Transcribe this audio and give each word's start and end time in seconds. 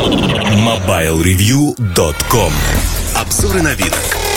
MobileReview.com 0.00 2.52
Обзоры 3.14 3.60
вид. 3.74 4.29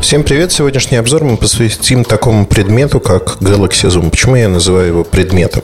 Всем 0.00 0.22
привет! 0.24 0.50
Сегодняшний 0.50 0.96
обзор 0.96 1.24
мы 1.24 1.36
посвятим 1.36 2.04
такому 2.04 2.46
предмету, 2.46 3.00
как 3.00 3.36
Galaxy 3.40 3.86
Zoom. 3.88 4.10
Почему 4.10 4.34
я 4.34 4.48
называю 4.48 4.86
его 4.88 5.04
предметом? 5.04 5.62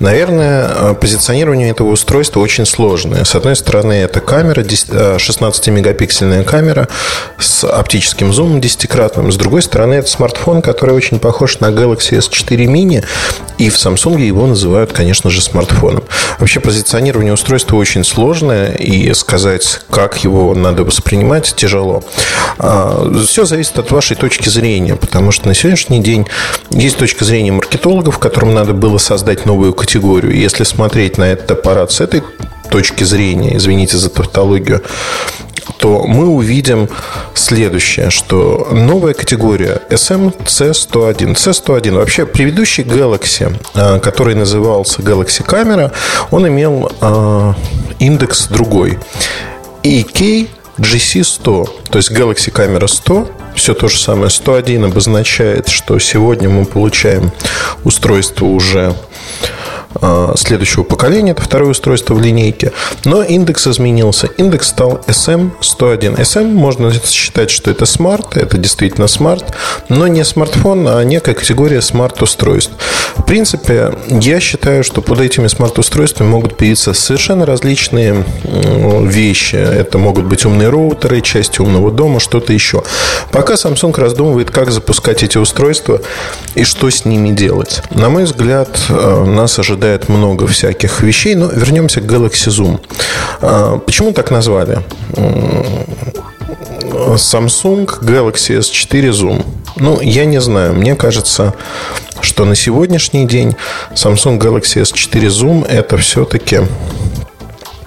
Наверное, 0.00 0.94
позиционирование 0.94 1.68
этого 1.68 1.90
устройства 1.90 2.40
очень 2.40 2.64
сложное. 2.64 3.24
С 3.24 3.34
одной 3.34 3.54
стороны, 3.54 3.92
это 3.92 4.20
камера, 4.20 4.62
16-мегапиксельная 4.62 6.42
камера 6.42 6.88
с 7.38 7.62
оптическим 7.64 8.32
зумом 8.32 8.62
десятикратным. 8.62 9.30
С 9.30 9.36
другой 9.36 9.60
стороны, 9.60 9.94
это 9.94 10.08
смартфон, 10.08 10.62
который 10.62 10.94
очень 10.94 11.18
похож 11.18 11.60
на 11.60 11.66
Galaxy 11.66 12.18
S4 12.18 12.64
mini. 12.64 13.04
И 13.58 13.68
в 13.68 13.76
Samsung 13.76 14.18
его 14.22 14.46
называют, 14.46 14.94
конечно 14.94 15.28
же, 15.28 15.42
смартфоном. 15.42 16.04
Вообще, 16.38 16.60
позиционирование 16.60 17.34
устройства 17.34 17.76
очень 17.76 18.04
сложное. 18.04 18.72
И 18.72 19.12
сказать, 19.12 19.82
как 19.90 20.24
его 20.24 20.54
надо 20.54 20.82
воспринимать, 20.82 21.54
тяжело. 21.54 22.02
А, 22.58 23.06
Все 23.26 23.44
зависит 23.50 23.78
от 23.78 23.90
вашей 23.90 24.16
точки 24.16 24.48
зрения, 24.48 24.96
потому 24.96 25.32
что 25.32 25.48
на 25.48 25.54
сегодняшний 25.54 26.00
день 26.00 26.26
есть 26.70 26.96
точка 26.96 27.24
зрения 27.24 27.52
маркетологов, 27.52 28.18
которым 28.18 28.54
надо 28.54 28.72
было 28.72 28.98
создать 28.98 29.44
новую 29.44 29.74
категорию. 29.74 30.34
Если 30.34 30.64
смотреть 30.64 31.18
на 31.18 31.24
этот 31.24 31.50
аппарат 31.50 31.92
с 31.92 32.00
этой 32.00 32.22
точки 32.70 33.04
зрения, 33.04 33.56
извините 33.56 33.96
за 33.96 34.08
тавтологию, 34.08 34.82
то 35.78 36.04
мы 36.06 36.28
увидим 36.28 36.88
следующее, 37.34 38.10
что 38.10 38.68
новая 38.70 39.14
категория 39.14 39.82
SMC101. 39.90 41.34
C101. 41.34 41.94
Вообще, 41.94 42.26
предыдущий 42.26 42.84
Galaxy, 42.84 43.54
а, 43.74 43.98
который 43.98 44.34
назывался 44.34 45.02
Galaxy 45.02 45.44
Camera, 45.44 45.92
он 46.30 46.46
имел 46.48 46.90
а, 47.00 47.54
индекс 47.98 48.46
другой. 48.46 48.98
EK 49.82 50.48
GC100, 50.80 51.68
то 51.90 51.98
есть 51.98 52.10
Galaxy 52.10 52.50
Camera 52.52 52.88
100, 52.88 53.30
все 53.54 53.74
то 53.74 53.88
же 53.88 53.98
самое. 53.98 54.30
101 54.30 54.84
обозначает, 54.84 55.68
что 55.68 55.98
сегодня 55.98 56.48
мы 56.48 56.64
получаем 56.64 57.30
устройство 57.84 58.46
уже 58.46 58.94
следующего 60.36 60.84
поколения. 60.84 61.32
Это 61.32 61.42
второе 61.42 61.70
устройство 61.70 62.14
в 62.14 62.20
линейке. 62.20 62.72
Но 63.04 63.22
индекс 63.22 63.66
изменился. 63.66 64.28
Индекс 64.36 64.68
стал 64.68 65.00
SM101. 65.06 66.20
SM 66.20 66.44
можно 66.44 66.92
считать, 66.92 67.50
что 67.50 67.70
это 67.70 67.86
smart. 67.86 68.36
Это 68.36 68.56
действительно 68.56 69.08
smart. 69.08 69.44
Но 69.88 70.06
не 70.06 70.24
смартфон, 70.24 70.86
а 70.88 71.02
некая 71.02 71.34
категория 71.34 71.82
smart 71.82 72.10
-устройств. 72.10 72.72
В 73.16 73.22
принципе, 73.22 73.92
я 74.08 74.40
считаю, 74.40 74.84
что 74.84 75.02
под 75.02 75.20
этими 75.20 75.48
смарт-устройствами 75.48 76.28
могут 76.28 76.56
появиться 76.56 76.92
совершенно 76.94 77.44
различные 77.44 78.24
вещи. 79.02 79.56
Это 79.56 79.98
могут 79.98 80.24
быть 80.24 80.44
умные 80.44 80.68
роутеры, 80.68 81.20
части 81.20 81.60
умного 81.60 81.90
дома, 81.90 82.20
что-то 82.20 82.52
еще. 82.52 82.82
Пока 83.32 83.54
Samsung 83.54 83.98
раздумывает, 84.00 84.50
как 84.50 84.70
запускать 84.70 85.22
эти 85.22 85.38
устройства 85.38 86.00
и 86.54 86.64
что 86.64 86.90
с 86.90 87.04
ними 87.04 87.30
делать. 87.30 87.82
На 87.90 88.08
мой 88.08 88.24
взгляд, 88.24 88.68
э, 88.88 89.24
нас 89.24 89.58
ожидает 89.58 89.79
ожидает 89.80 90.08
много 90.08 90.46
всяких 90.46 91.02
вещей. 91.02 91.34
Но 91.34 91.46
вернемся 91.46 92.00
к 92.00 92.04
Galaxy 92.04 92.48
Zoom. 92.48 92.80
А, 93.40 93.78
почему 93.78 94.12
так 94.12 94.30
назвали? 94.30 94.78
Samsung 97.16 97.86
Galaxy 98.00 98.58
S4 98.58 99.10
Zoom. 99.10 99.44
Ну, 99.76 100.00
я 100.02 100.26
не 100.26 100.40
знаю. 100.40 100.74
Мне 100.74 100.96
кажется, 100.96 101.54
что 102.20 102.44
на 102.44 102.54
сегодняшний 102.54 103.26
день 103.26 103.56
Samsung 103.94 104.38
Galaxy 104.38 104.82
S4 104.82 105.28
Zoom 105.28 105.66
это 105.66 105.96
все-таки 105.96 106.60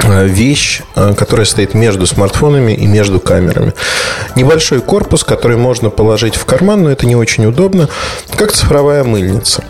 вещь, 0.04 0.82
которая 0.96 1.46
стоит 1.46 1.76
между 1.76 2.08
смартфонами 2.08 2.74
и 2.74 2.88
между 2.88 3.20
камерами. 3.20 3.74
Небольшой 4.36 4.82
корпус, 4.82 5.24
который 5.24 5.58
можно 5.58 5.90
положить 5.90 6.36
в 6.36 6.46
карман, 6.46 6.84
но 6.84 6.90
это 6.90 7.06
не 7.06 7.16
очень 7.16 7.46
удобно, 7.46 7.88
как 8.36 8.52
цифровая 8.52 9.04
мыльница. 9.04 9.64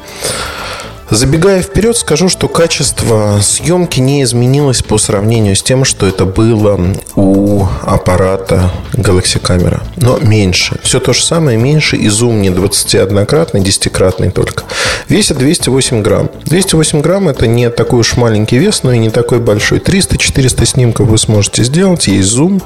Забегая 1.13 1.62
вперед, 1.62 1.96
скажу, 1.96 2.28
что 2.28 2.47
качество 2.47 3.38
съемки 3.40 4.00
не 4.00 4.24
изменилось 4.24 4.81
по 4.81 4.97
сравнению 4.97 5.56
с 5.56 5.62
тем, 5.62 5.85
что 5.85 6.07
это 6.07 6.25
было 6.25 6.79
у 7.16 7.68
аппарата 7.84 8.72
Galaxy 8.94 9.40
Camera. 9.40 9.84
Но 9.97 10.18
меньше. 10.18 10.79
Все 10.81 11.00
то 11.00 11.13
же 11.13 11.24
самое, 11.24 11.56
меньше. 11.56 11.97
И 11.97 12.09
зум 12.09 12.41
не 12.41 12.50
21-кратный, 12.50 13.62
10-кратный 13.62 14.31
только. 14.31 14.63
Весит 15.07 15.38
208 15.38 16.01
грамм. 16.01 16.31
208 16.46 17.01
грамм 17.01 17.30
это 17.30 17.45
не 17.45 17.69
такой 17.69 18.00
уж 18.00 18.18
маленький 18.18 18.57
вес, 18.57 18.81
но 18.81 18.91
и 18.91 18.97
не 18.97 19.12
такой 19.12 19.38
большой. 19.38 19.78
300-400 19.78 20.66
снимков 20.66 21.07
вы 21.07 21.19
сможете 21.19 21.63
сделать. 21.63 22.07
Есть 22.07 22.30
зум, 22.30 22.59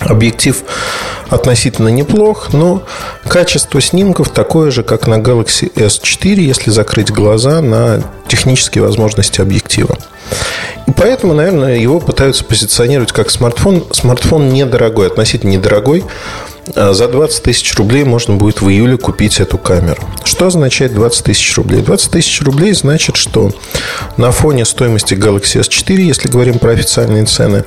Объектив 0.00 0.62
относительно 1.28 1.88
неплох, 1.88 2.52
но 2.52 2.82
качество 3.26 3.80
снимков 3.80 4.30
такое 4.30 4.70
же, 4.70 4.82
как 4.82 5.06
на 5.06 5.14
Galaxy 5.14 5.72
S4, 5.74 6.34
если 6.34 6.70
закрыть 6.70 7.10
глаза 7.10 7.60
на 7.60 8.02
технические 8.28 8.84
возможности 8.84 9.40
объектива. 9.40 9.96
И 10.86 10.92
поэтому, 10.92 11.34
наверное, 11.34 11.76
его 11.76 12.00
пытаются 12.00 12.44
позиционировать 12.44 13.12
как 13.12 13.30
смартфон. 13.30 13.84
Смартфон 13.92 14.50
недорогой, 14.50 15.06
относительно 15.06 15.50
недорогой. 15.50 16.04
А 16.74 16.92
за 16.94 17.08
20 17.08 17.42
тысяч 17.42 17.74
рублей 17.76 18.04
можно 18.04 18.36
будет 18.36 18.60
в 18.60 18.68
июле 18.68 18.96
купить 18.96 19.40
эту 19.40 19.58
камеру. 19.58 20.02
Что 20.24 20.46
означает 20.46 20.94
20 20.94 21.24
тысяч 21.24 21.56
рублей? 21.56 21.82
20 21.82 22.10
тысяч 22.10 22.40
рублей 22.42 22.72
значит, 22.72 23.16
что 23.16 23.52
на 24.16 24.30
фоне 24.30 24.64
стоимости 24.64 25.14
Galaxy 25.14 25.60
S4, 25.60 26.00
если 26.00 26.28
говорим 26.28 26.58
про 26.58 26.72
официальные 26.72 27.26
цены, 27.26 27.64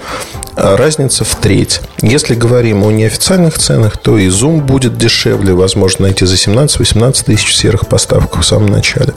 разница 0.57 1.23
в 1.23 1.35
треть. 1.35 1.81
Если 2.01 2.35
говорим 2.35 2.83
о 2.83 2.91
неофициальных 2.91 3.57
ценах, 3.57 3.97
то 3.97 4.17
и 4.17 4.27
Zoom 4.27 4.61
будет 4.61 4.97
дешевле, 4.97 5.53
возможно, 5.53 6.05
найти 6.05 6.25
за 6.25 6.35
17-18 6.35 7.25
тысяч 7.25 7.55
серых 7.55 7.87
поставках 7.87 8.41
в 8.41 8.45
самом 8.45 8.67
начале. 8.67 9.13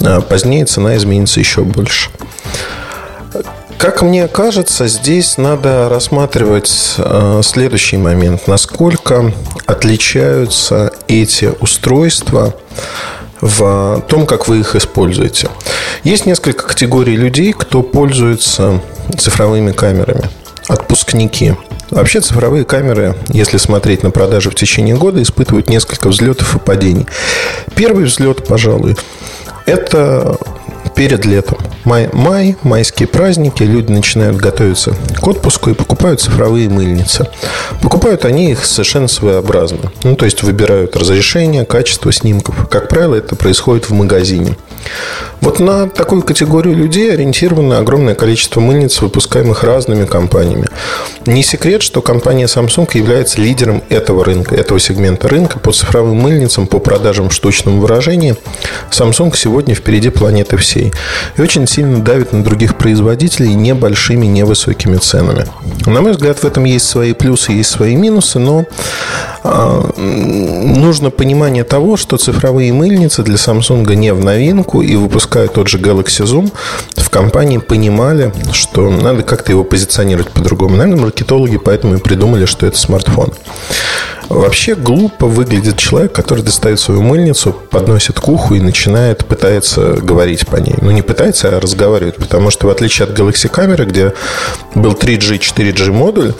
А 0.00 0.20
позднее 0.20 0.66
цена 0.66 0.96
изменится 0.96 1.40
еще 1.40 1.62
больше. 1.62 2.10
Как 3.78 4.02
мне 4.02 4.26
кажется, 4.26 4.88
здесь 4.88 5.38
надо 5.38 5.88
рассматривать 5.88 6.96
э, 6.98 7.40
следующий 7.44 7.96
момент. 7.96 8.48
Насколько 8.48 9.32
отличаются 9.66 10.92
эти 11.06 11.52
устройства 11.60 12.54
в 13.40 14.04
том, 14.08 14.26
как 14.26 14.48
вы 14.48 14.58
их 14.60 14.74
используете. 14.74 15.48
Есть 16.02 16.26
несколько 16.26 16.66
категорий 16.66 17.16
людей, 17.16 17.52
кто 17.52 17.82
пользуется 17.82 18.80
цифровыми 19.16 19.70
камерами. 19.70 20.28
Отпускники. 20.98 21.54
Вообще 21.90 22.20
цифровые 22.20 22.64
камеры, 22.64 23.14
если 23.28 23.56
смотреть 23.56 24.02
на 24.02 24.10
продажи 24.10 24.50
в 24.50 24.56
течение 24.56 24.96
года, 24.96 25.22
испытывают 25.22 25.70
несколько 25.70 26.08
взлетов 26.08 26.56
и 26.56 26.58
падений. 26.58 27.06
Первый 27.76 28.06
взлет, 28.06 28.44
пожалуй, 28.48 28.96
это 29.64 30.36
перед 30.96 31.24
летом. 31.24 31.56
Май, 31.84 32.10
май, 32.12 32.56
майские 32.64 33.06
праздники, 33.06 33.62
люди 33.62 33.92
начинают 33.92 34.38
готовиться 34.38 34.96
к 35.20 35.24
отпуску 35.28 35.70
и 35.70 35.74
покупают 35.74 36.20
цифровые 36.20 36.68
мыльницы. 36.68 37.28
Покупают 37.80 38.24
они 38.24 38.50
их 38.50 38.64
совершенно 38.64 39.06
своеобразно. 39.06 39.92
Ну, 40.02 40.16
то 40.16 40.24
есть 40.24 40.42
выбирают 40.42 40.96
разрешение, 40.96 41.64
качество 41.64 42.12
снимков. 42.12 42.68
Как 42.68 42.88
правило, 42.88 43.14
это 43.14 43.36
происходит 43.36 43.88
в 43.88 43.92
магазине. 43.94 44.56
Вот 45.40 45.60
на 45.60 45.88
такую 45.88 46.22
категорию 46.22 46.74
людей 46.76 47.12
ориентировано 47.12 47.78
огромное 47.78 48.14
количество 48.14 48.60
мыльниц, 48.60 49.00
выпускаемых 49.00 49.62
разными 49.62 50.04
компаниями. 50.04 50.66
Не 51.26 51.42
секрет, 51.42 51.82
что 51.82 52.02
компания 52.02 52.46
Samsung 52.46 52.88
является 52.94 53.40
лидером 53.40 53.82
этого 53.88 54.24
рынка, 54.24 54.54
этого 54.54 54.80
сегмента 54.80 55.28
рынка 55.28 55.58
по 55.58 55.72
цифровым 55.72 56.16
мыльницам, 56.16 56.66
по 56.66 56.78
продажам 56.78 57.28
в 57.28 57.32
штучном 57.32 57.80
выражении. 57.80 58.36
Samsung 58.90 59.34
сегодня 59.36 59.74
впереди 59.74 60.10
планеты 60.10 60.56
всей. 60.56 60.92
И 61.36 61.40
очень 61.40 61.66
сильно 61.66 62.02
давит 62.02 62.32
на 62.32 62.42
других 62.42 62.76
производителей 62.76 63.54
небольшими, 63.54 64.26
невысокими 64.26 64.96
ценами. 64.96 65.46
На 65.86 66.00
мой 66.00 66.12
взгляд, 66.12 66.38
в 66.38 66.44
этом 66.44 66.64
есть 66.64 66.86
свои 66.86 67.12
плюсы, 67.12 67.52
есть 67.52 67.70
свои 67.70 67.94
минусы, 67.96 68.38
но 68.38 68.64
нужно 69.96 71.10
понимание 71.10 71.64
того, 71.64 71.96
что 71.96 72.16
цифровые 72.16 72.72
мыльницы 72.72 73.22
для 73.22 73.36
Samsung 73.36 73.94
не 73.94 74.12
в 74.12 74.24
новинку 74.24 74.82
и 74.82 74.96
выпуская 74.96 75.48
тот 75.48 75.68
же 75.68 75.78
Galaxy 75.78 76.24
Zoom, 76.24 76.52
в 76.96 77.10
компании 77.10 77.58
понимали, 77.58 78.32
что 78.52 78.90
надо 78.90 79.22
как-то 79.22 79.52
его 79.52 79.64
позиционировать 79.64 80.30
по-другому. 80.30 80.76
Наверное, 80.76 81.02
маркетологи 81.02 81.56
поэтому 81.56 81.96
и 81.96 81.98
придумали, 81.98 82.44
что 82.44 82.66
это 82.66 82.78
смартфон. 82.78 83.32
Вообще 84.28 84.74
глупо 84.74 85.26
выглядит 85.26 85.78
человек, 85.78 86.12
который 86.12 86.44
достает 86.44 86.78
свою 86.78 87.00
мыльницу, 87.00 87.52
подносит 87.52 88.20
к 88.20 88.28
уху 88.28 88.54
и 88.54 88.60
начинает, 88.60 89.24
пытается 89.24 89.94
говорить 89.94 90.46
по 90.46 90.56
ней. 90.56 90.74
Ну, 90.82 90.90
не 90.90 91.02
пытается, 91.02 91.48
а 91.48 91.60
разговаривает. 91.60 92.16
Потому 92.16 92.50
что 92.50 92.66
в 92.66 92.70
отличие 92.70 93.08
от 93.08 93.18
Galaxy 93.18 93.48
камеры, 93.48 93.86
где 93.86 94.12
был 94.74 94.92
3G, 94.92 95.38
4G 95.38 95.92
модуль, 95.92 96.34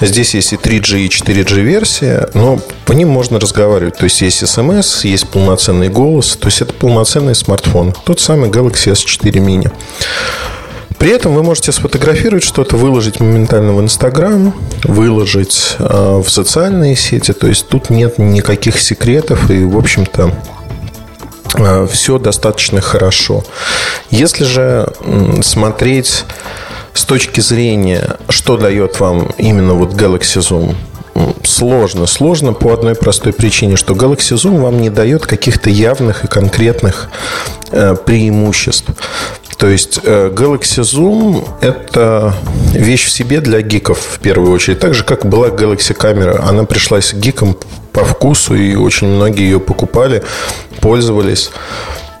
здесь 0.00 0.34
есть 0.34 0.52
и 0.52 0.56
3G, 0.56 1.00
и 1.00 1.08
4G 1.08 1.60
версия, 1.62 2.28
но 2.34 2.60
по 2.84 2.92
ним 2.92 3.08
можно 3.08 3.40
разговаривать. 3.40 3.98
То 3.98 4.04
есть 4.04 4.20
есть 4.20 4.42
SMS, 4.42 5.06
есть 5.06 5.28
полноценный 5.28 5.88
голос. 5.88 6.36
То 6.36 6.46
есть 6.46 6.62
это 6.62 6.72
полноценный 6.72 7.34
смартфон. 7.34 7.94
Тот 8.04 8.20
самый 8.20 8.50
Galaxy 8.50 8.92
S4 8.92 9.32
mini. 9.32 9.72
При 11.06 11.14
этом 11.14 11.36
вы 11.36 11.44
можете 11.44 11.70
сфотографировать 11.70 12.42
что-то, 12.42 12.76
выложить 12.76 13.20
моментально 13.20 13.72
в 13.72 13.80
Инстаграм, 13.80 14.52
выложить 14.82 15.76
э, 15.78 16.20
в 16.20 16.28
социальные 16.28 16.96
сети. 16.96 17.32
То 17.32 17.46
есть 17.46 17.68
тут 17.68 17.90
нет 17.90 18.18
никаких 18.18 18.80
секретов 18.80 19.48
и, 19.48 19.64
в 19.64 19.78
общем-то, 19.78 20.32
э, 21.54 21.86
все 21.92 22.18
достаточно 22.18 22.80
хорошо. 22.80 23.44
Если 24.10 24.42
же 24.42 24.92
смотреть 25.42 26.24
с 26.92 27.04
точки 27.04 27.38
зрения, 27.38 28.16
что 28.28 28.56
дает 28.56 28.98
вам 28.98 29.30
именно 29.38 29.74
вот 29.74 29.92
Galaxy 29.92 30.40
Zoom, 30.40 30.74
сложно. 31.44 32.06
Сложно 32.06 32.52
по 32.52 32.72
одной 32.72 32.96
простой 32.96 33.32
причине, 33.32 33.76
что 33.76 33.94
Galaxy 33.94 34.34
Zoom 34.34 34.60
вам 34.60 34.80
не 34.80 34.90
дает 34.90 35.24
каких-то 35.24 35.70
явных 35.70 36.24
и 36.24 36.26
конкретных 36.26 37.10
э, 37.70 37.94
преимуществ. 37.94 38.90
То 39.58 39.68
есть 39.68 40.00
э, 40.02 40.30
Galaxy 40.34 40.82
Zoom– 40.82 41.48
это 41.60 42.34
вещь 42.72 43.06
в 43.06 43.10
себе 43.10 43.40
для 43.40 43.62
гиков 43.62 43.98
в 43.98 44.18
первую 44.18 44.52
очередь. 44.52 44.80
Так 44.80 44.94
же, 44.94 45.02
как 45.02 45.24
была 45.24 45.48
Galaxy 45.48 45.94
камера. 45.94 46.44
Она 46.46 46.64
пришлась 46.64 47.14
гикам 47.14 47.56
по 47.92 48.04
вкусу, 48.04 48.54
и 48.54 48.74
очень 48.74 49.06
многие 49.06 49.44
ее 49.44 49.60
покупали, 49.60 50.22
пользовались, 50.80 51.50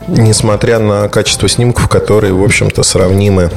несмотря 0.08 0.78
на 0.78 1.08
качество 1.08 1.48
снимков, 1.48 1.88
которые, 1.88 2.32
в 2.32 2.42
общем-то, 2.42 2.82
сравнимы 2.82 3.50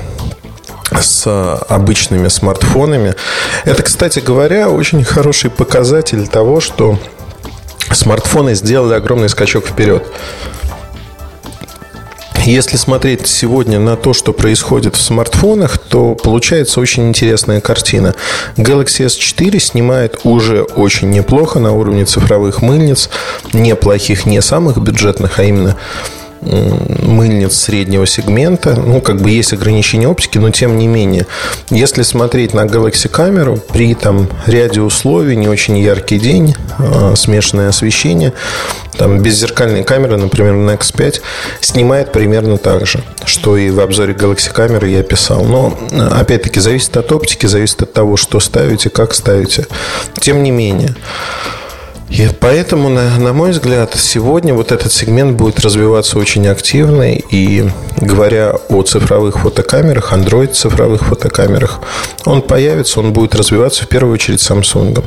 с 0.92 1.26
обычными 1.70 2.28
смартфонами. 2.28 3.16
Это, 3.64 3.84
кстати 3.84 4.20
говоря, 4.20 4.70
очень 4.70 5.04
хороший 5.06 5.50
показатель 5.50 6.28
того, 6.28 6.60
что 6.60 7.00
смартфоны 7.92 8.56
сделали 8.56 8.96
огромный 8.96 9.30
скачок 9.30 9.66
вперед. 9.68 10.06
Если 12.50 12.78
смотреть 12.78 13.28
сегодня 13.28 13.78
на 13.80 13.96
то, 13.96 14.12
что 14.12 14.34
происходит 14.34 14.96
в 14.96 15.02
смартфонах, 15.02 15.78
то 15.78 16.16
получается 16.16 16.80
очень 16.80 17.08
интересная 17.08 17.62
картина. 17.62 18.16
Galaxy 18.58 19.06
S4 19.06 19.60
снимает 19.60 20.22
уже 20.24 20.64
очень 20.64 21.12
неплохо 21.12 21.60
на 21.60 21.74
уровне 21.74 22.06
цифровых 22.06 22.64
мыльниц. 22.64 23.12
Неплохих, 23.54 24.26
не 24.26 24.42
самых 24.42 24.80
бюджетных, 24.80 25.38
а 25.38 25.44
именно 25.44 25.78
мыльниц 26.42 27.56
среднего 27.56 28.06
сегмента. 28.06 28.76
Ну, 28.76 29.02
как 29.02 29.22
бы 29.22 29.30
есть 29.30 29.54
ограничения 29.54 30.08
оптики, 30.08 30.38
но 30.38 30.52
тем 30.52 30.78
не 30.78 30.88
менее. 30.88 31.26
Если 31.70 32.04
смотреть 32.04 32.54
на 32.54 32.66
Galaxy 32.66 33.10
камеру 33.10 33.58
при 33.58 33.94
там 33.96 34.28
ряде 34.46 34.82
условий, 34.82 35.36
не 35.36 35.48
очень 35.48 35.78
яркий 35.78 36.20
день, 36.20 36.56
а, 36.78 37.16
смешанное 37.16 37.70
освещение, 37.70 38.34
там 38.98 39.20
беззеркальные 39.22 39.84
камеры, 39.84 40.18
например, 40.18 40.54
на 40.54 40.72
X5, 40.72 41.22
снимает 41.62 42.12
примерно 42.12 42.58
так 42.58 42.86
же, 42.86 43.02
что 43.26 43.58
и 43.58 43.70
в 43.70 43.80
обзоре 43.80 44.14
Galaxy 44.14 44.52
камеры 44.52 44.90
я 44.90 45.04
писал. 45.04 45.44
Но, 45.46 45.78
опять-таки, 46.12 46.60
зависит 46.60 46.96
от 46.98 47.12
оптики, 47.12 47.46
зависит 47.46 47.82
от 47.82 47.94
того, 47.94 48.18
что 48.18 48.40
ставите, 48.40 48.90
как 48.90 49.14
ставите. 49.14 49.68
Тем 50.20 50.44
не 50.44 50.52
менее, 50.52 50.96
и 52.10 52.28
поэтому, 52.40 52.90
на, 52.90 53.18
на 53.20 53.34
мой 53.34 53.52
взгляд, 53.52 53.94
сегодня 53.96 54.54
вот 54.54 54.72
этот 54.72 54.92
сегмент 54.92 55.38
будет 55.38 55.60
развиваться 55.60 56.18
очень 56.18 56.48
активно. 56.48 57.14
И 57.14 57.70
говоря 58.02 58.56
о 58.70 58.82
цифровых 58.82 59.40
фотокамерах, 59.40 60.12
Android 60.12 60.54
цифровых 60.54 61.06
фотокамерах, 61.06 61.80
он 62.26 62.42
появится, 62.42 63.00
он 63.00 63.14
будет 63.14 63.36
развиваться 63.36 63.84
в 63.84 63.88
первую 63.88 64.16
очередь 64.16 64.40
Samsung. 64.40 65.04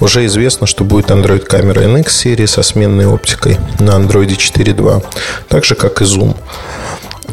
Уже 0.00 0.26
известно, 0.26 0.66
что 0.66 0.82
будет 0.82 1.10
Android 1.10 1.40
камера 1.40 1.80
NX 1.80 2.10
серии 2.10 2.46
со 2.46 2.64
сменной 2.64 3.06
оптикой 3.06 3.58
на 3.78 3.92
Android 3.92 4.28
4.2, 4.28 5.04
так 5.48 5.64
же 5.64 5.76
как 5.76 6.02
и 6.02 6.04
Zoom. 6.04 6.34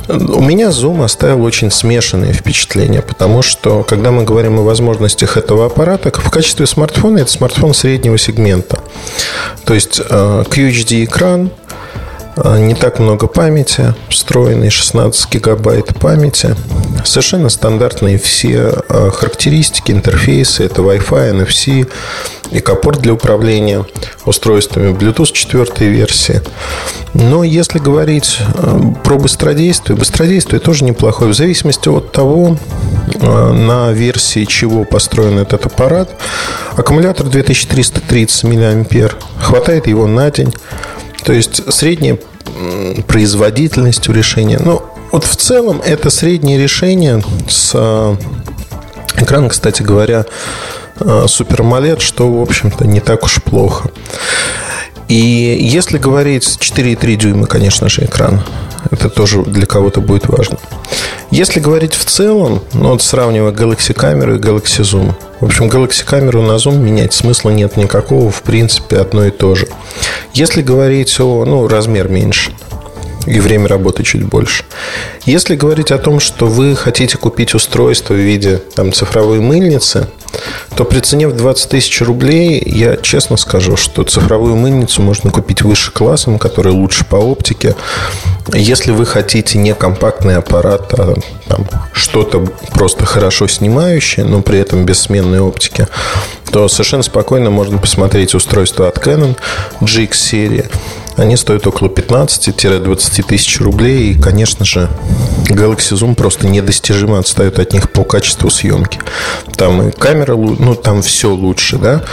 У 0.10 0.42
меня 0.42 0.70
Zoom 0.70 1.04
оставил 1.04 1.44
очень 1.44 1.70
смешанные 1.70 2.34
впечатления, 2.34 3.04
потому 3.04 3.44
что, 3.44 3.84
когда 3.84 4.10
мы 4.10 4.24
говорим 4.24 4.58
о 4.58 4.64
возможностях 4.64 5.38
этого 5.38 5.68
аппарата, 5.68 6.12
в 6.12 6.32
качестве 6.32 6.66
смартфона 6.66 7.20
это 7.20 7.30
смартфон 7.30 7.76
среднего 7.76 8.18
сегмента. 8.18 8.80
То 9.66 9.76
есть 9.76 10.00
э, 10.00 10.44
QHD-экран, 10.50 11.52
не 12.57 12.75
так 12.75 13.00
много 13.00 13.27
памяти, 13.27 13.94
встроенный 14.09 14.69
16 14.69 15.33
гигабайт 15.33 16.00
памяти. 16.00 16.56
Совершенно 17.03 17.50
стандартные 17.50 18.18
все 18.18 18.74
э, 18.89 19.09
характеристики, 19.12 19.91
интерфейсы. 19.91 20.63
Это 20.63 20.81
Wi-Fi, 20.81 21.45
NFC, 21.45 21.91
экопорт 22.51 23.01
для 23.01 23.13
управления 23.13 23.86
устройствами, 24.25 24.94
Bluetooth 24.94 25.31
4 25.31 25.89
версии. 25.89 26.41
Но 27.13 27.44
если 27.44 27.80
говорить 27.80 28.38
э, 28.39 28.80
про 29.03 29.18
быстродействие, 29.18 29.97
быстродействие 29.97 30.59
тоже 30.59 30.86
неплохое. 30.86 31.31
В 31.31 31.36
зависимости 31.36 31.89
от 31.89 32.12
того, 32.12 32.57
на 33.21 33.91
версии 33.91 34.45
чего 34.45 34.86
построен 34.86 35.39
этот 35.39 35.65
аппарат. 35.65 36.09
Аккумулятор 36.75 37.27
2330 37.27 38.44
мАh. 38.44 39.12
Хватает 39.41 39.88
его 39.88 40.07
на 40.07 40.30
день. 40.31 40.53
То 41.24 41.33
есть 41.33 41.71
средняя 41.71 42.18
производительность 43.07 44.07
у 44.10 44.13
решения. 44.13 44.60
Но 44.60 44.94
вот 45.12 45.24
в 45.24 45.36
целом 45.36 45.81
это 45.84 46.10
среднее 46.10 46.57
решение 46.57 47.24
с 47.48 47.72
э, 47.74 48.16
экраном, 49.18 49.50
кстати 49.50 49.81
говоря, 49.81 50.25
Super 51.00 51.62
AMOLED, 51.62 52.01
что, 52.01 52.31
в 52.31 52.42
общем-то, 52.42 52.86
не 52.86 53.00
так 53.00 53.24
уж 53.24 53.42
плохо. 53.42 53.90
И 55.07 55.16
если 55.16 55.98
говорить 55.98 56.44
4,3 56.44 57.16
дюйма, 57.16 57.48
конечно 57.48 57.90
же, 57.90 58.06
экран, 58.06 58.44
это 58.92 59.10
тоже 59.10 59.44
для 59.44 59.66
кого-то 59.66 60.02
будет 60.02 60.28
важно. 60.28 60.58
Если 61.31 61.60
говорить 61.60 61.94
в 61.94 62.06
целом, 62.06 62.62
ну 62.74 62.90
вот 62.90 63.02
сравнивая 63.02 63.52
Galaxy 63.52 63.94
камеру 63.94 64.36
и 64.36 64.40
Galaxy 64.40 64.81
Zoom. 64.81 65.14
В 65.40 65.46
общем, 65.46 65.70
Galaxy 65.70 66.04
камеру 66.04 66.42
на 66.42 66.54
Zoom 66.54 66.78
менять 66.78 67.14
смысла 67.14 67.50
нет 67.52 67.78
никакого, 67.78 68.31
в 68.31 68.42
принципе, 68.42 68.98
одно 68.98 69.26
и 69.26 69.31
то 69.31 69.56
же. 69.56 69.68
Если 70.34 70.62
говорить 70.62 71.20
о, 71.20 71.46
ну, 71.46 71.68
размер 71.68 72.10
меньше– 72.10 72.52
и 73.30 73.40
время 73.40 73.68
работы 73.68 74.04
чуть 74.04 74.24
больше. 74.24 74.64
Если 75.25 75.56
говорить 75.56 75.92
о 75.92 75.98
том, 75.98 76.20
что 76.20 76.48
вы 76.48 76.75
хотите 76.75 77.18
купить 77.18 77.54
устройство 77.54 78.14
в 78.14 78.18
виде 78.18 78.58
там, 78.75 78.92
цифровой 78.92 79.40
мыльницы, 79.40 80.10
то 80.76 80.86
при 80.86 81.00
цене 81.00 81.28
в 81.28 81.36
20 81.36 81.70
тысяч 81.70 82.02
рублей 82.02 82.62
я 82.66 82.96
честно 82.98 83.38
скажу, 83.38 83.76
что 83.76 84.04
цифровую 84.04 84.56
мыльницу 84.56 85.02
можно 85.02 85.31
купить 85.31 85.62
выше 85.62 85.92
классом, 85.92 86.40
который 86.40 86.72
лучше 86.72 87.06
по 87.06 87.16
оптике. 87.18 87.76
Если 88.54 88.92
вы 88.92 89.06
хотите 89.06 89.58
не 89.58 89.74
компактный 89.74 90.38
аппарат, 90.38 90.94
а 90.98 91.16
что-то 91.94 92.46
просто 92.74 93.06
хорошо 93.06 93.48
снимающее, 93.48 94.26
но 94.26 94.42
при 94.42 94.60
этом 94.60 94.86
без 94.86 95.00
сменной 95.00 95.40
оптики, 95.40 95.88
то 96.51 96.68
совершенно 96.68 97.03
спокойно 97.03 97.50
можно 97.50 97.77
посмотреть 97.77 98.34
устройство 98.34 98.88
от 98.88 98.98
Canon 98.98 99.38
GX 99.82 100.13
серии. 100.13 100.70
Они 101.20 101.36
стоят 101.36 101.68
около 101.68 101.89
15-20 101.89 103.24
тысяч 103.27 103.60
рублей. 103.60 104.12
И, 104.13 104.20
конечно 104.20 104.63
же, 104.63 104.89
Galaxy 105.50 105.94
Zoom 105.94 106.15
просто 106.15 106.48
недостижимо 106.48 107.20
отстает 107.20 107.60
от 107.60 107.74
них 107.74 107.92
по 107.92 108.06
качеству 108.06 108.50
съемки. 108.50 109.00
Там 109.58 109.89
и 109.89 109.92
камера, 109.92 110.19
ну, 110.28 110.76
там 110.76 111.02
все 111.02 111.30
лучше, 111.30 111.78
да. 111.78 112.04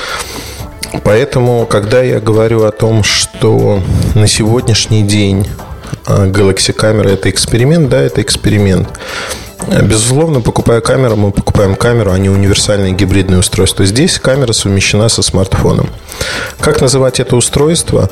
Поэтому, 1.04 1.66
когда 1.66 2.02
я 2.02 2.20
говорю 2.20 2.64
о 2.64 2.70
том, 2.70 3.02
что 3.02 3.80
на 4.14 4.26
сегодняшний 4.26 5.02
день 5.02 5.46
а, 6.06 6.26
Galaxy 6.26 6.72
камера 6.72 7.08
это 7.08 7.30
эксперимент, 7.30 7.88
да, 7.88 8.00
это 8.00 8.22
эксперимент. 8.22 8.88
Безусловно, 9.82 10.40
покупая 10.40 10.80
камеру, 10.80 11.16
мы 11.16 11.32
покупаем 11.32 11.74
камеру, 11.74 12.12
а 12.12 12.18
не 12.18 12.28
универсальное 12.28 12.92
гибридное 12.92 13.38
устройство. 13.38 13.84
Здесь 13.84 14.18
камера 14.18 14.52
совмещена 14.52 15.08
со 15.08 15.22
смартфоном. 15.22 15.88
Как 16.60 16.80
называть 16.80 17.18
это 17.20 17.36
устройство? 17.36 18.08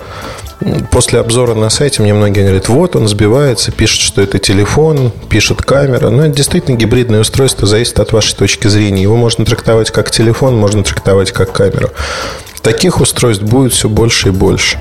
После 0.91 1.21
обзора 1.21 1.55
на 1.55 1.69
сайте 1.69 2.03
мне 2.03 2.15
многие 2.15 2.43
говорят, 2.43 2.69
вот 2.69 2.97
он 2.97 3.09
сбивается, 3.09 3.73
пишет, 3.73 4.01
что 4.01 4.23
это 4.23 4.39
телефон, 4.39 5.13
пишет 5.29 5.63
камера. 5.63 6.11
Но 6.11 6.25
это 6.25 6.35
действительно 6.35 6.77
гибридное 6.77 7.21
устройство, 7.21 7.67
зависит 7.67 8.01
от 8.01 8.13
вашей 8.13 8.37
точки 8.37 8.69
зрения. 8.69 9.03
Его 9.03 9.17
можно 9.17 9.45
трактовать 9.45 9.91
как 9.91 10.11
телефон, 10.11 10.57
можно 10.57 10.83
трактовать 10.83 11.33
как 11.33 11.53
камеру. 11.53 11.91
Таких 12.63 13.01
устройств 13.01 13.45
будет 13.45 13.73
все 13.73 13.89
больше 13.89 14.29
и 14.29 14.31
больше. 14.31 14.79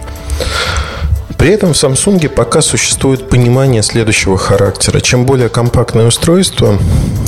При 1.37 1.51
этом 1.51 1.73
в 1.73 1.75
Samsung 1.75 2.29
пока 2.29 2.61
существует 2.61 3.27
понимание 3.27 3.83
следующего 3.83 4.37
характера. 4.37 5.01
Чем 5.01 5.25
более 5.25 5.49
компактное 5.49 6.05
устройство, 6.07 6.77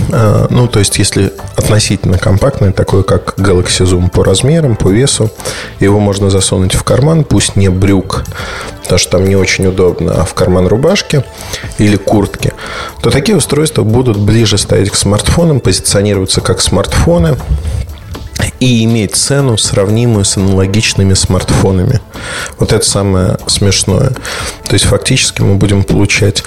ну, 0.09 0.67
то 0.67 0.79
есть, 0.79 0.97
если 0.97 1.33
относительно 1.55 2.17
компактное, 2.17 2.71
такое 2.71 3.03
как 3.03 3.37
Galaxy 3.37 3.85
Zoom 3.85 4.09
по 4.09 4.23
размерам, 4.23 4.75
по 4.75 4.89
весу, 4.89 5.31
его 5.79 5.99
можно 5.99 6.29
засунуть 6.29 6.73
в 6.75 6.83
карман, 6.83 7.23
пусть 7.23 7.55
не 7.55 7.69
брюк, 7.69 8.23
потому 8.83 8.99
что 8.99 9.11
там 9.11 9.27
не 9.27 9.35
очень 9.35 9.67
удобно, 9.67 10.13
а 10.13 10.25
в 10.25 10.33
карман 10.33 10.67
рубашки 10.67 11.23
или 11.77 11.95
куртки, 11.95 12.53
то 13.01 13.09
такие 13.09 13.37
устройства 13.37 13.83
будут 13.83 14.17
ближе 14.17 14.57
стоять 14.57 14.89
к 14.89 14.95
смартфонам, 14.95 15.59
позиционироваться 15.59 16.41
как 16.41 16.61
смартфоны, 16.61 17.37
и 18.59 18.83
иметь 18.83 19.15
цену, 19.15 19.57
сравнимую 19.57 20.25
с 20.25 20.37
аналогичными 20.37 21.13
смартфонами. 21.13 21.99
Вот 22.57 22.73
это 22.73 22.85
самое 22.85 23.37
смешное. 23.47 24.09
То 24.67 24.73
есть, 24.73 24.85
фактически 24.85 25.41
мы 25.41 25.55
будем 25.55 25.83
получать 25.83 26.43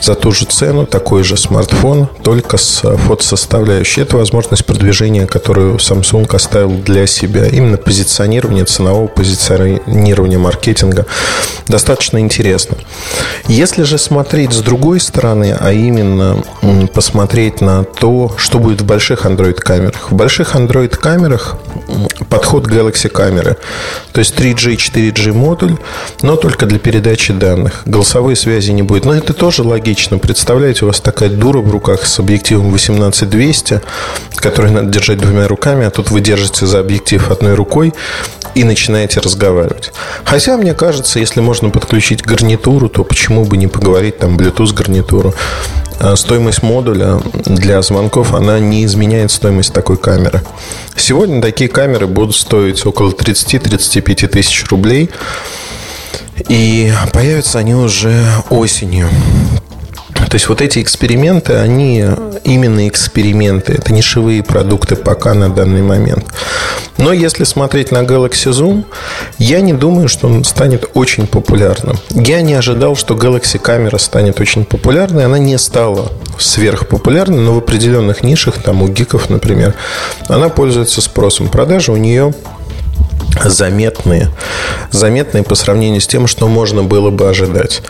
за 0.00 0.14
ту 0.14 0.32
же 0.32 0.46
цену 0.46 0.86
такой 0.86 1.22
же 1.22 1.36
смартфон, 1.36 2.08
только 2.22 2.56
с 2.56 2.82
фотосоставляющей. 2.96 4.02
Это 4.02 4.16
возможность 4.16 4.64
продвижения, 4.64 5.26
которую 5.26 5.76
Samsung 5.76 6.34
оставил 6.34 6.70
для 6.70 7.06
себя. 7.06 7.46
Именно 7.46 7.76
позиционирование, 7.76 8.64
ценового 8.64 9.06
позиционирования 9.06 10.38
маркетинга. 10.38 11.06
Достаточно 11.68 12.18
интересно. 12.18 12.76
Если 13.46 13.82
же 13.82 13.98
смотреть 13.98 14.52
с 14.52 14.60
другой 14.60 15.00
стороны, 15.00 15.56
а 15.58 15.72
именно 15.72 16.42
посмотреть 16.94 17.60
на 17.60 17.84
то, 17.84 18.34
что 18.36 18.58
будет 18.58 18.80
в 18.80 18.86
больших 18.86 19.26
Android-камерах. 19.26 20.10
В 20.10 20.14
больших 20.14 20.54
Android-камерах 20.54 21.56
подход 22.28 22.66
Galaxy 22.66 23.08
камеры. 23.08 23.56
То 24.12 24.20
есть 24.20 24.34
3G, 24.34 24.76
4G 24.76 25.32
модуль, 25.32 25.76
но 26.22 26.36
только 26.36 26.66
для 26.66 26.78
передачи 26.78 27.32
данных. 27.32 27.82
Голосовой 27.84 28.36
связи 28.36 28.70
не 28.70 28.82
будет. 28.82 29.04
Но 29.04 29.14
это 29.14 29.34
тоже 29.34 29.62
логично. 29.62 29.89
Представляете, 30.18 30.84
у 30.84 30.88
вас 30.88 31.00
такая 31.00 31.28
дура 31.28 31.58
в 31.60 31.70
руках 31.70 32.06
с 32.06 32.18
объективом 32.20 32.70
18200, 32.70 33.80
который 34.36 34.70
надо 34.70 34.88
держать 34.88 35.18
двумя 35.18 35.48
руками, 35.48 35.84
а 35.84 35.90
тут 35.90 36.10
вы 36.10 36.20
держите 36.20 36.64
за 36.66 36.78
объектив 36.78 37.30
одной 37.30 37.54
рукой 37.54 37.92
и 38.54 38.62
начинаете 38.62 39.18
разговаривать. 39.20 39.92
Хотя, 40.24 40.56
мне 40.56 40.74
кажется, 40.74 41.18
если 41.18 41.40
можно 41.40 41.70
подключить 41.70 42.22
гарнитуру, 42.22 42.88
то 42.88 43.02
почему 43.02 43.44
бы 43.44 43.56
не 43.56 43.66
поговорить 43.66 44.18
там 44.18 44.36
Bluetooth 44.36 44.72
гарнитуру. 44.74 45.34
А 45.98 46.14
стоимость 46.14 46.62
модуля 46.62 47.20
для 47.44 47.82
звонков, 47.82 48.32
она 48.32 48.60
не 48.60 48.84
изменяет 48.84 49.32
стоимость 49.32 49.72
такой 49.72 49.96
камеры. 49.96 50.40
Сегодня 50.96 51.42
такие 51.42 51.68
камеры 51.68 52.06
будут 52.06 52.36
стоить 52.36 52.86
около 52.86 53.10
30-35 53.10 54.28
тысяч 54.28 54.64
рублей. 54.70 55.10
И 56.48 56.92
появятся 57.12 57.58
они 57.58 57.74
уже 57.74 58.24
осенью. 58.48 59.08
То 60.30 60.36
есть 60.36 60.48
вот 60.48 60.62
эти 60.62 60.80
эксперименты, 60.80 61.54
они 61.54 62.06
именно 62.44 62.86
эксперименты. 62.86 63.72
Это 63.72 63.92
нишевые 63.92 64.44
продукты 64.44 64.94
пока 64.94 65.34
на 65.34 65.50
данный 65.50 65.82
момент. 65.82 66.24
Но 66.98 67.12
если 67.12 67.42
смотреть 67.42 67.90
на 67.90 68.02
Galaxy 68.02 68.52
Zoom, 68.52 68.84
я 69.38 69.60
не 69.60 69.72
думаю, 69.72 70.06
что 70.08 70.28
он 70.28 70.44
станет 70.44 70.88
очень 70.94 71.26
популярным. 71.26 71.98
Я 72.10 72.42
не 72.42 72.54
ожидал, 72.54 72.94
что 72.94 73.14
Galaxy 73.14 73.58
камера 73.58 73.98
станет 73.98 74.40
очень 74.40 74.64
популярной. 74.64 75.24
Она 75.24 75.38
не 75.38 75.58
стала 75.58 76.12
сверхпопулярной, 76.38 77.38
но 77.38 77.54
в 77.54 77.58
определенных 77.58 78.22
нишах, 78.22 78.62
там 78.62 78.82
у 78.82 78.88
гиков, 78.88 79.30
например, 79.30 79.74
она 80.28 80.48
пользуется 80.48 81.00
спросом. 81.00 81.48
Продажи 81.48 81.90
у 81.90 81.96
нее 81.96 82.32
заметные, 83.44 84.30
заметные 84.90 85.42
по 85.42 85.54
сравнению 85.54 86.00
с 86.00 86.06
тем, 86.06 86.26
что 86.26 86.48
можно 86.48 86.82
было 86.82 87.10
бы 87.10 87.28
ожидать. 87.28 87.82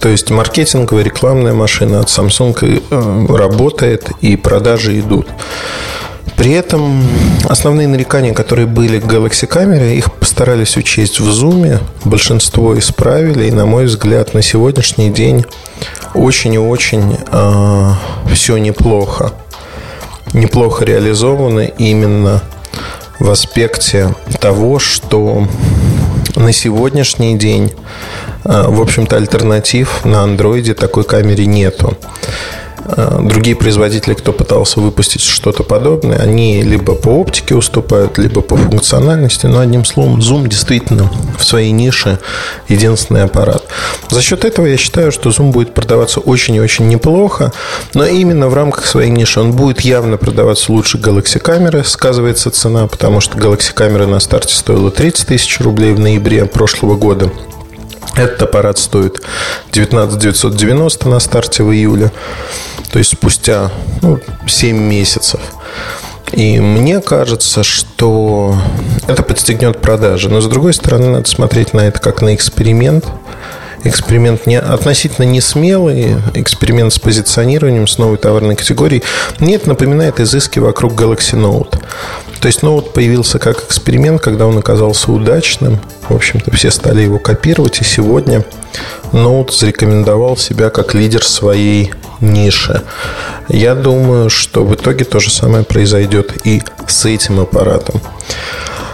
То 0.00 0.08
есть 0.08 0.30
маркетинговая 0.30 1.04
рекламная 1.04 1.52
машина 1.52 2.00
от 2.00 2.08
Samsung 2.08 2.82
э, 2.90 3.34
работает 3.34 4.10
и 4.20 4.36
продажи 4.36 4.98
идут. 5.00 5.28
При 6.36 6.52
этом 6.52 7.02
основные 7.48 7.88
нарекания, 7.88 8.34
которые 8.34 8.66
были 8.66 9.00
к 9.00 9.04
Galaxy 9.04 9.46
камере, 9.46 9.96
их 9.96 10.12
постарались 10.12 10.76
учесть 10.76 11.18
в 11.18 11.30
зуме. 11.32 11.80
Большинство 12.04 12.78
исправили. 12.78 13.46
И, 13.46 13.50
на 13.50 13.64
мой 13.64 13.86
взгляд, 13.86 14.34
на 14.34 14.42
сегодняшний 14.42 15.10
день 15.10 15.46
очень 16.14 16.54
и 16.54 16.58
очень 16.58 17.16
э, 17.32 17.90
все 18.32 18.58
неплохо. 18.58 19.32
Неплохо 20.34 20.84
реализовано 20.84 21.60
именно 21.60 22.42
в 23.18 23.30
аспекте 23.30 24.14
того, 24.40 24.78
что 24.78 25.46
на 26.34 26.52
сегодняшний 26.52 27.36
день, 27.36 27.72
э, 28.44 28.64
в 28.68 28.80
общем-то, 28.80 29.16
альтернатив 29.16 30.04
на 30.04 30.22
андроиде 30.22 30.74
такой 30.74 31.04
камере 31.04 31.46
нету. 31.46 31.96
Э, 32.88 33.18
другие 33.20 33.56
производители, 33.56 34.14
кто 34.14 34.32
пытался 34.32 34.80
выпустить 34.80 35.22
что-то 35.22 35.62
подобное, 35.62 36.18
они 36.18 36.62
либо 36.62 36.94
по 36.94 37.08
оптике 37.08 37.54
уступают, 37.54 38.18
либо 38.18 38.42
по 38.42 38.56
функциональности. 38.56 39.46
Но 39.46 39.60
одним 39.60 39.84
словом, 39.84 40.20
Zoom 40.20 40.48
действительно 40.48 41.10
в 41.38 41.44
своей 41.44 41.72
нише 41.72 42.18
единственный 42.68 43.24
аппарат. 43.24 43.64
За 44.10 44.22
счет 44.22 44.44
этого 44.44 44.66
я 44.66 44.76
считаю, 44.76 45.10
что 45.10 45.30
Zoom 45.30 45.50
будет 45.50 45.74
продаваться 45.74 46.20
очень 46.20 46.54
и 46.54 46.60
очень 46.60 46.88
неплохо, 46.88 47.52
но 47.94 48.06
именно 48.06 48.48
в 48.48 48.54
рамках 48.54 48.86
своей 48.86 49.10
ниши 49.10 49.40
он 49.40 49.52
будет 49.52 49.80
явно 49.80 50.16
продаваться 50.16 50.72
лучше 50.72 50.98
Galaxy 50.98 51.38
камеры, 51.38 51.82
сказывается 51.84 52.50
цена, 52.50 52.86
потому 52.86 53.20
что 53.20 53.36
Galaxy 53.36 53.72
камера 53.72 54.06
на 54.06 54.20
старте 54.20 54.54
стоила 54.54 54.90
30 54.90 55.26
тысяч 55.26 55.60
рублей 55.60 55.92
в 55.92 55.98
ноябре 55.98 56.46
прошлого 56.46 56.96
года. 56.96 57.30
Этот 58.14 58.42
аппарат 58.42 58.78
стоит 58.78 59.22
19 59.72 60.18
990 60.18 61.08
на 61.08 61.20
старте 61.20 61.62
в 61.62 61.72
июле. 61.72 62.12
То 62.90 62.98
есть 62.98 63.12
спустя 63.12 63.70
ну, 64.02 64.20
7 64.46 64.76
месяцев. 64.76 65.40
И 66.32 66.60
мне 66.60 67.00
кажется, 67.00 67.62
что 67.62 68.56
это 69.06 69.22
подстегнет 69.22 69.80
продажи. 69.80 70.28
Но 70.28 70.40
с 70.40 70.46
другой 70.46 70.74
стороны, 70.74 71.08
надо 71.08 71.28
смотреть 71.28 71.72
на 71.72 71.82
это 71.82 72.00
как 72.00 72.22
на 72.22 72.34
эксперимент. 72.34 73.06
Эксперимент 73.84 74.46
не, 74.46 74.58
относительно 74.58 75.24
не 75.24 75.40
смелый, 75.40 76.16
эксперимент 76.34 76.92
с 76.92 76.98
позиционированием, 76.98 77.86
с 77.86 77.98
новой 77.98 78.16
товарной 78.16 78.56
категорией. 78.56 79.04
Мне 79.38 79.54
это 79.54 79.68
напоминает 79.68 80.18
изыски 80.18 80.58
вокруг 80.58 80.94
Galaxy 80.94 81.38
Note. 81.38 81.78
То 82.46 82.48
есть 82.48 82.60
Note 82.60 82.92
появился 82.92 83.40
как 83.40 83.64
эксперимент, 83.64 84.20
когда 84.20 84.46
он 84.46 84.56
оказался 84.56 85.10
удачным. 85.10 85.80
В 86.08 86.14
общем-то, 86.14 86.54
все 86.54 86.70
стали 86.70 87.02
его 87.02 87.18
копировать. 87.18 87.80
И 87.80 87.84
сегодня 87.84 88.44
Note 89.10 89.50
зарекомендовал 89.50 90.36
себя 90.36 90.70
как 90.70 90.94
лидер 90.94 91.24
своей 91.24 91.92
ниши. 92.20 92.82
Я 93.48 93.74
думаю, 93.74 94.30
что 94.30 94.64
в 94.64 94.72
итоге 94.76 95.04
то 95.04 95.18
же 95.18 95.28
самое 95.28 95.64
произойдет 95.64 96.46
и 96.46 96.62
с 96.86 97.04
этим 97.06 97.40
аппаратом. 97.40 98.00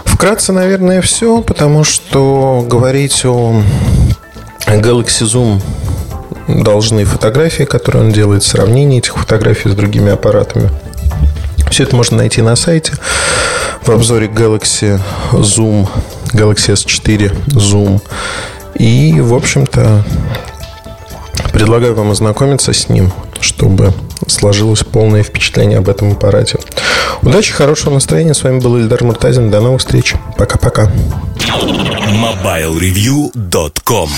Вкратце, 0.03 0.51
наверное, 0.51 1.03
все, 1.03 1.43
потому 1.43 1.83
что 1.83 2.65
говорить 2.67 3.23
о 3.23 3.61
Galaxy 4.65 5.27
Zoom 5.27 5.61
должны 6.47 7.05
фотографии, 7.05 7.65
которые 7.65 8.05
он 8.05 8.11
делает, 8.11 8.41
сравнение 8.41 8.97
этих 8.97 9.15
фотографий 9.15 9.69
с 9.69 9.75
другими 9.75 10.11
аппаратами. 10.11 10.71
Все 11.73 11.83
это 11.85 11.95
можно 11.95 12.17
найти 12.17 12.43
на 12.43 12.55
сайте 12.55 12.93
в 13.81 13.89
обзоре 13.89 14.27
Galaxy 14.27 15.01
Zoom, 15.31 15.89
Galaxy 16.31 16.75
S4 16.75 17.47
Zoom. 17.47 17.99
И, 18.75 19.19
в 19.19 19.33
общем-то, 19.33 20.03
предлагаю 21.51 21.95
вам 21.95 22.11
ознакомиться 22.11 22.73
с 22.73 22.89
ним, 22.89 23.11
чтобы 23.39 23.91
сложилось 24.27 24.83
полное 24.83 25.23
впечатление 25.23 25.79
об 25.79 25.89
этом 25.89 26.11
аппарате. 26.11 26.59
Удачи, 27.23 27.53
хорошего 27.53 27.95
настроения. 27.95 28.35
С 28.35 28.43
вами 28.43 28.59
был 28.59 28.77
Ильдар 28.77 29.03
Муртазин. 29.03 29.49
До 29.49 29.59
новых 29.59 29.81
встреч. 29.81 30.13
Пока-пока. 30.37 30.91
MobileReview.com 32.07 34.09